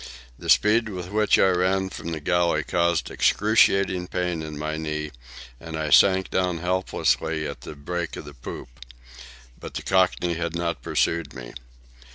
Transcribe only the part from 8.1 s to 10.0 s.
of the poop. But the